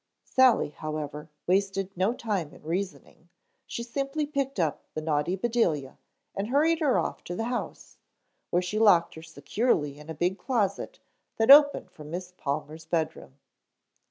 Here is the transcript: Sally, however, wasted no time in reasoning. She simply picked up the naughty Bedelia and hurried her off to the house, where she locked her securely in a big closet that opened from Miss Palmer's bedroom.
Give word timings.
Sally, 0.25 0.69
however, 0.69 1.29
wasted 1.45 1.95
no 1.95 2.11
time 2.11 2.55
in 2.55 2.63
reasoning. 2.63 3.29
She 3.67 3.83
simply 3.83 4.25
picked 4.25 4.59
up 4.59 4.83
the 4.95 4.99
naughty 5.01 5.35
Bedelia 5.35 5.99
and 6.35 6.47
hurried 6.47 6.79
her 6.79 6.97
off 6.97 7.23
to 7.25 7.35
the 7.35 7.43
house, 7.43 7.99
where 8.49 8.63
she 8.63 8.79
locked 8.79 9.13
her 9.13 9.21
securely 9.21 9.99
in 9.99 10.09
a 10.09 10.15
big 10.15 10.39
closet 10.39 10.97
that 11.37 11.51
opened 11.51 11.91
from 11.91 12.09
Miss 12.09 12.31
Palmer's 12.35 12.85
bedroom. 12.87 13.37